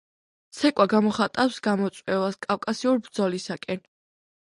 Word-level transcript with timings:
ცეკვა 0.59 0.87
გამოხატავს 0.93 1.61
გამოწვევას, 1.69 2.43
კავკასიურ 2.49 3.07
ბრძოლისაკენ. 3.07 3.89